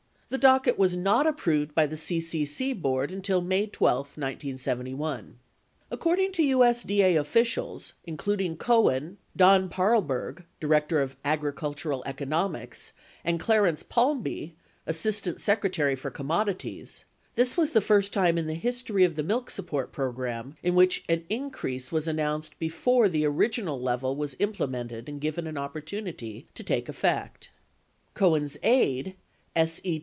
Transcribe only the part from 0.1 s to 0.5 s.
The